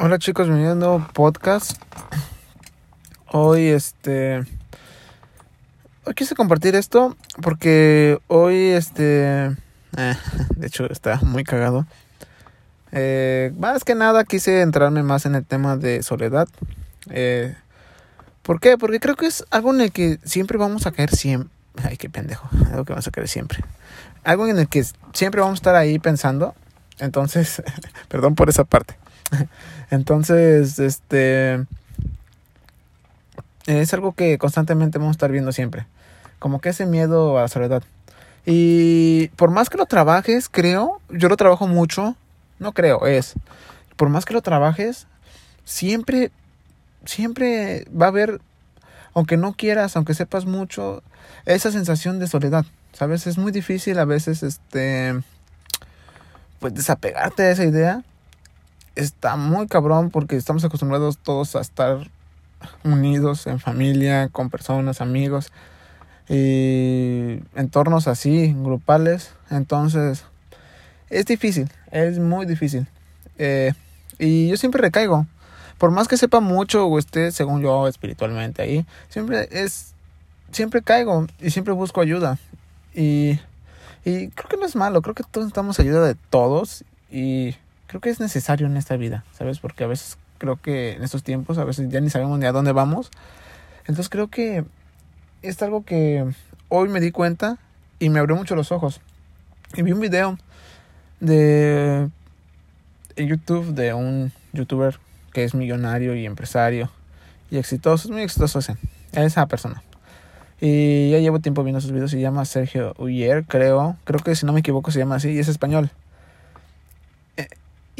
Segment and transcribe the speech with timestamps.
[0.00, 1.72] Hola chicos, bienvenidos a un nuevo podcast.
[3.32, 4.44] Hoy este
[6.04, 9.46] hoy quise compartir esto porque hoy este
[9.96, 10.14] eh,
[10.54, 11.84] de hecho está muy cagado.
[12.92, 16.46] Eh, más que nada quise entrarme más en el tema de soledad.
[17.10, 17.56] Eh,
[18.42, 18.78] ¿Por qué?
[18.78, 21.50] Porque creo que es algo en el que siempre vamos a caer siempre.
[21.82, 22.48] Ay, qué pendejo.
[22.70, 23.64] Algo que vamos a caer siempre.
[24.22, 26.54] Algo en el que siempre vamos a estar ahí pensando.
[27.00, 27.64] Entonces,
[28.08, 28.96] perdón por esa parte.
[29.90, 31.66] Entonces, este
[33.66, 35.86] es algo que constantemente vamos a estar viendo siempre.
[36.38, 37.82] Como que ese miedo a la soledad.
[38.46, 42.16] Y por más que lo trabajes, creo, yo lo trabajo mucho,
[42.58, 43.34] no creo, es,
[43.96, 45.06] por más que lo trabajes,
[45.64, 46.30] siempre,
[47.04, 48.40] siempre va a haber,
[49.12, 51.02] aunque no quieras, aunque sepas mucho,
[51.44, 52.64] esa sensación de soledad,
[52.94, 53.26] ¿sabes?
[53.26, 55.20] Es muy difícil a veces, este,
[56.58, 58.02] pues desapegarte de esa idea
[58.98, 62.10] está muy cabrón porque estamos acostumbrados todos a estar
[62.84, 65.52] unidos en familia, con personas, amigos
[66.28, 69.32] y entornos así, grupales.
[69.50, 70.24] Entonces,
[71.10, 72.86] es difícil, es muy difícil.
[73.38, 73.72] Eh,
[74.18, 75.26] y yo siempre recaigo.
[75.78, 79.94] Por más que sepa mucho o esté, según yo, espiritualmente ahí, siempre es,
[80.50, 82.36] siempre caigo y siempre busco ayuda.
[82.92, 83.38] Y,
[84.04, 87.54] y creo que no es malo, creo que todos necesitamos ayuda de todos y
[87.88, 89.58] creo que es necesario en esta vida, ¿sabes?
[89.58, 92.52] Porque a veces creo que en estos tiempos a veces ya ni sabemos ni a
[92.52, 93.10] dónde vamos.
[93.80, 94.64] Entonces creo que
[95.42, 96.24] es algo que
[96.68, 97.58] hoy me di cuenta
[97.98, 99.00] y me abrió mucho los ojos.
[99.74, 100.38] Y vi un video
[101.20, 102.08] de
[103.16, 105.00] en YouTube de un youtuber
[105.32, 106.90] que es millonario y empresario
[107.50, 108.76] y exitoso, es muy exitoso ese,
[109.12, 109.82] esa persona.
[110.60, 114.44] Y ya llevo tiempo viendo sus videos, se llama Sergio Uyer, creo, creo que si
[114.44, 115.90] no me equivoco se llama así y es español.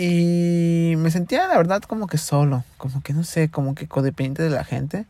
[0.00, 4.44] Y me sentía la verdad como que solo, como que no sé, como que codependiente
[4.44, 5.06] de la gente.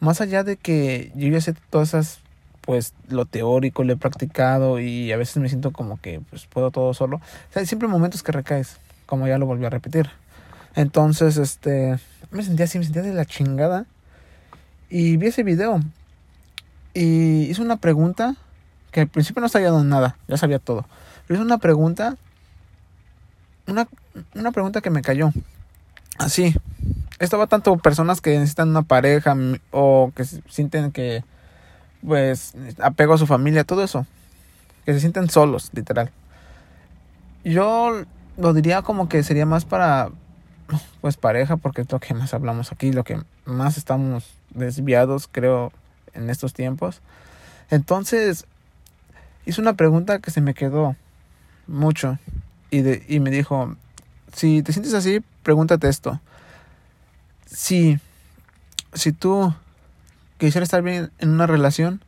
[0.00, 2.20] Más allá de que yo ya sé todas esas,
[2.62, 6.70] pues lo teórico lo he practicado y a veces me siento como que pues puedo
[6.70, 7.18] todo solo.
[7.18, 10.08] O sea, hay siempre momentos que recaes, como ya lo volví a repetir.
[10.76, 11.98] Entonces, este,
[12.30, 13.84] me sentía así, me sentía de la chingada.
[14.88, 15.82] Y vi ese video.
[16.94, 18.36] Y hizo una pregunta
[18.92, 20.86] que al principio no sabía nada, ya sabía todo.
[21.26, 22.16] Pero hizo una pregunta
[23.66, 23.88] una,
[24.34, 25.32] una pregunta que me cayó.
[26.18, 26.54] Así.
[27.18, 29.36] Estaba tanto personas que necesitan una pareja
[29.70, 31.24] o que sienten que,
[32.04, 34.06] pues, apego a su familia, todo eso.
[34.84, 36.10] Que se sienten solos, literal.
[37.44, 38.02] Yo
[38.36, 40.10] lo diría como que sería más para,
[41.00, 45.72] pues, pareja, porque es lo que más hablamos aquí, lo que más estamos desviados, creo,
[46.14, 47.00] en estos tiempos.
[47.70, 48.46] Entonces,
[49.46, 50.96] hice una pregunta que se me quedó
[51.66, 52.18] mucho
[52.72, 53.76] y, de, y me dijo,
[54.32, 56.20] si te sientes así, pregúntate esto.
[57.44, 57.98] Si,
[58.94, 59.54] si tú
[60.38, 62.02] quisieras estar bien en una relación,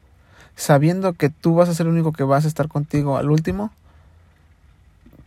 [0.56, 3.72] sabiendo que tú vas a ser el único que vas a estar contigo al último,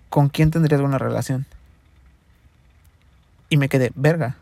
[0.10, 1.46] ¿con quién tendrías una relación?
[3.50, 4.38] Y me quedé, verga.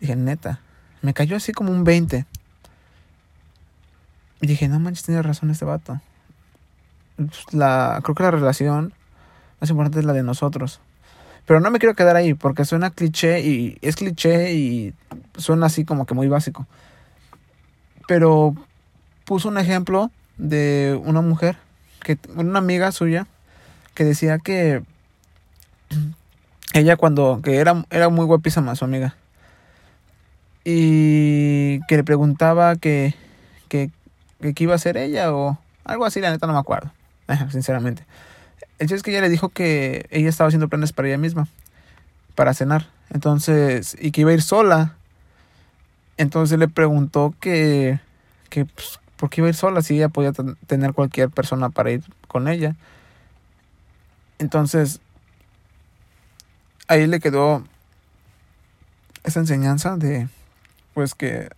[0.00, 0.58] Dije, neta.
[1.02, 2.26] Me cayó así como un 20.
[4.40, 6.00] Y dije, no manches, tiene razón este vato.
[7.52, 8.92] La, creo que la relación
[9.60, 10.80] más importante es la de nosotros.
[11.46, 14.94] Pero no me quiero quedar ahí porque suena cliché y es cliché y
[15.36, 16.66] suena así como que muy básico.
[18.08, 18.54] Pero
[19.24, 21.56] puso un ejemplo de una mujer,
[22.02, 23.26] que una amiga suya,
[23.94, 24.82] que decía que
[26.72, 29.14] ella cuando, que era, era muy guapísima su amiga.
[30.64, 33.14] Y que le preguntaba que,
[33.68, 33.90] que,
[34.40, 36.90] que, iba a ser ella o algo así, la neta no me acuerdo,
[37.50, 38.04] sinceramente.
[38.78, 41.48] El hecho es que ella le dijo que ella estaba haciendo planes para ella misma,
[42.34, 42.88] para cenar.
[43.10, 44.96] Entonces, y que iba a ir sola.
[46.18, 48.00] Entonces le preguntó que,
[48.50, 50.32] que pues, ¿por qué iba a ir sola si ella podía
[50.66, 52.76] tener cualquier persona para ir con ella?
[54.38, 55.00] Entonces,
[56.88, 57.64] ahí le quedó
[59.24, 60.28] esa enseñanza de,
[60.94, 61.48] pues que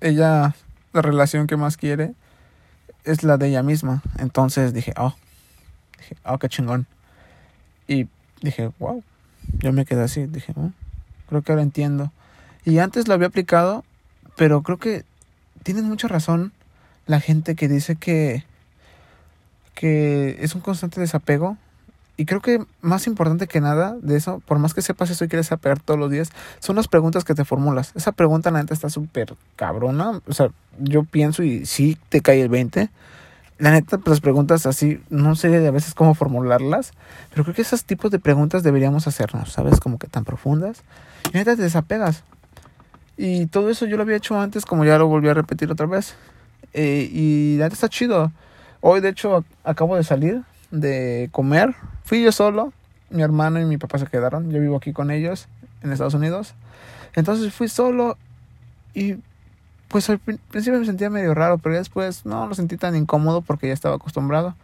[0.00, 0.54] ella,
[0.92, 2.14] la relación que más quiere
[3.04, 4.02] es la de ella misma.
[4.18, 5.14] Entonces dije, oh,
[6.02, 6.86] Dije, oh, qué chingón.
[7.86, 8.08] Y
[8.40, 9.02] dije, wow.
[9.58, 10.26] Yo me quedé así.
[10.26, 10.72] Dije, oh,
[11.28, 12.12] creo que ahora entiendo.
[12.64, 13.84] Y antes lo había aplicado,
[14.36, 15.04] pero creo que
[15.62, 16.52] tienen mucha razón
[17.06, 18.44] la gente que dice que,
[19.74, 21.56] que es un constante desapego.
[22.16, 25.28] Y creo que más importante que nada de eso, por más que sepas eso y
[25.28, 27.92] quieres apegar todos los días, son las preguntas que te formulas.
[27.94, 30.20] Esa pregunta, la neta, está súper cabrona.
[30.26, 30.48] O sea,
[30.78, 32.90] yo pienso y sí te cae el 20
[33.62, 36.90] la neta, pues las preguntas así, no sé a veces cómo formularlas,
[37.30, 39.78] pero creo que esos tipos de preguntas deberíamos hacernos, ¿sabes?
[39.78, 40.82] Como que tan profundas.
[41.32, 42.24] Y neta te desapegas.
[43.16, 45.86] Y todo eso yo lo había hecho antes, como ya lo volví a repetir otra
[45.86, 46.16] vez.
[46.72, 48.32] Eh, y neta está chido.
[48.80, 50.42] Hoy, de hecho, acabo de salir
[50.72, 51.76] de comer.
[52.02, 52.72] Fui yo solo,
[53.10, 54.50] mi hermano y mi papá se quedaron.
[54.50, 55.46] Yo vivo aquí con ellos
[55.84, 56.54] en Estados Unidos.
[57.14, 58.18] Entonces fui solo
[58.92, 59.18] y
[59.92, 63.68] pues al principio me sentía medio raro, pero después no lo sentí tan incómodo porque
[63.68, 64.56] ya estaba acostumbrado.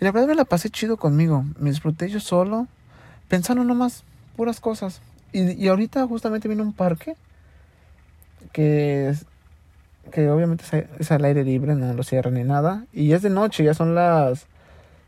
[0.00, 1.44] Y la verdad me la pasé chido conmigo.
[1.58, 2.68] Me disfruté yo solo,
[3.26, 4.04] pensando nomás
[4.36, 5.02] puras cosas.
[5.32, 7.16] Y, y ahorita justamente vino un parque
[8.52, 9.12] que,
[10.12, 10.64] que obviamente
[10.98, 12.84] es al aire libre, no lo cierran ni nada.
[12.92, 14.46] Y es de noche, ya son las...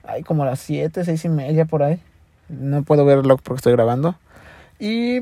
[0.03, 2.01] Hay como las 7, seis y media por ahí.
[2.49, 4.17] No puedo verlo porque estoy grabando.
[4.81, 5.21] Y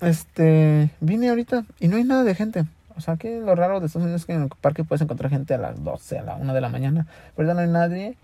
[0.00, 2.66] este vine ahorita y no hay nada de gente.
[3.00, 5.30] O sea, que lo raro de Estados Unidos es que en el parque puedes encontrar
[5.30, 7.06] gente a las 12, a la 1 de la mañana.
[7.34, 8.14] Pero no hay nadie.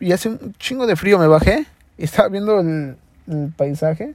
[0.00, 1.18] Y hace un chingo de frío.
[1.18, 1.66] Me bajé
[1.98, 2.96] y estaba viendo el,
[3.58, 4.14] paisaje.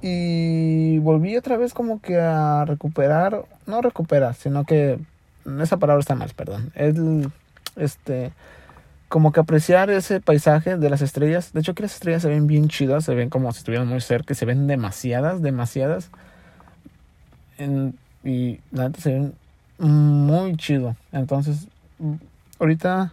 [0.00, 3.44] Y volví otra vez como que a recuperar.
[3.66, 4.98] No recuperar, sino que.
[5.60, 6.72] Esa palabra está mal, perdón.
[6.74, 6.96] Es
[7.76, 8.32] este.
[9.10, 11.52] Como que apreciar ese paisaje de las estrellas.
[11.52, 13.04] De hecho, que las estrellas se ven bien chidas.
[13.04, 14.32] Se ven como si estuvieran muy cerca.
[14.32, 16.08] Se ven demasiadas, demasiadas.
[17.58, 19.32] En, y la neta se ve
[19.78, 20.96] muy chido.
[21.12, 21.68] Entonces,
[22.58, 23.12] ahorita,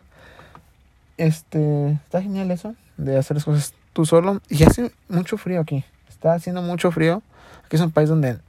[1.17, 4.41] este, está genial eso, de hacer las cosas tú solo.
[4.49, 5.83] Y hace mucho frío aquí.
[6.07, 7.21] Está haciendo mucho frío.
[7.65, 8.39] Aquí es un país donde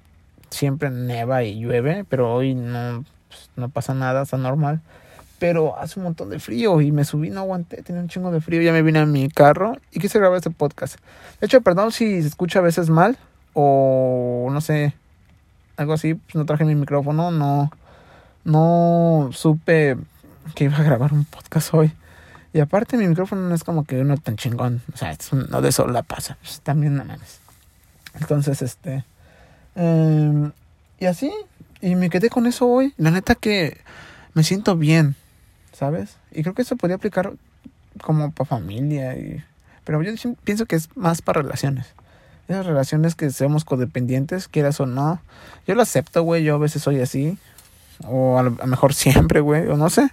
[0.50, 4.80] siempre neva y llueve, pero hoy no, pues, no pasa nada, está normal.
[5.38, 8.42] Pero hace un montón de frío y me subí, no aguanté, tenía un chingo de
[8.42, 10.98] frío, ya me vine a mi carro y quise grabar este podcast.
[11.40, 13.16] De hecho, perdón si se escucha a veces mal
[13.54, 14.94] o no sé,
[15.80, 17.70] algo así, pues no traje mi micrófono, no,
[18.44, 19.96] no supe
[20.54, 21.92] que iba a grabar un podcast hoy.
[22.52, 25.16] Y aparte mi micrófono no es como que uno tan chingón, o sea,
[25.48, 27.40] no de eso la pasa, pues también no mames.
[28.20, 29.04] Entonces, este,
[29.74, 30.52] em,
[30.98, 31.32] y así,
[31.80, 32.92] y me quedé con eso hoy.
[32.98, 33.78] La neta que
[34.34, 35.16] me siento bien,
[35.72, 36.16] ¿sabes?
[36.30, 37.32] Y creo que eso podría aplicar
[38.02, 39.42] como para familia, y,
[39.84, 40.12] pero yo
[40.44, 41.86] pienso que es más para relaciones
[42.50, 45.20] esas relaciones que seamos codependientes, quieras o no.
[45.66, 47.38] Yo lo acepto, güey, yo a veces soy así.
[48.06, 50.10] O a lo mejor siempre, güey, o no sé.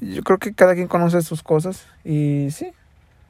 [0.00, 2.72] Yo creo que cada quien conoce sus cosas y sí,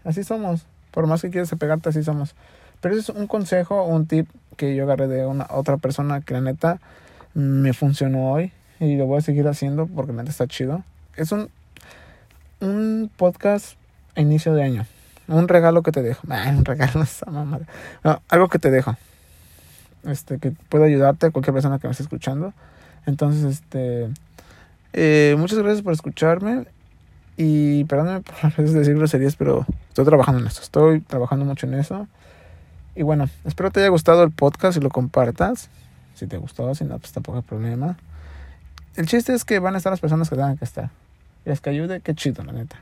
[0.05, 0.67] así somos.
[0.91, 2.35] Por más que quieras apegarte, así somos.
[2.81, 6.35] Pero ese es un consejo, un tip que yo agarré de una otra persona que
[6.35, 6.81] la neta
[7.35, 10.83] me funcionó hoy y lo voy a seguir haciendo porque la neta está chido.
[11.17, 11.51] Es un,
[12.61, 13.77] un podcast
[14.17, 14.87] a inicio de año.
[15.29, 16.27] Un regalo que te dejo.
[16.49, 17.67] un regalo, esa mamada.
[18.29, 18.97] algo que te dejo.
[20.05, 22.53] Este, que puede ayudarte a cualquier persona que me esté escuchando.
[23.07, 24.09] Entonces, este.
[24.95, 26.67] Eh, muchas gracias por escucharme.
[27.37, 30.63] Y perdóname por decir groserías, pero estoy trabajando en esto.
[30.63, 32.09] Estoy trabajando mucho en eso.
[32.97, 35.69] Y bueno, espero te haya gustado el podcast y lo compartas.
[36.15, 37.97] Si te gustó, si no, pues tampoco hay problema.
[38.97, 40.91] El chiste es que van a estar las personas que tengan que estar.
[41.47, 42.77] Y es que ayude, qué chido, la neta.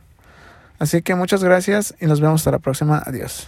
[0.78, 3.02] Así que muchas gracias y nos vemos hasta la próxima.
[3.05, 3.44] Adiós.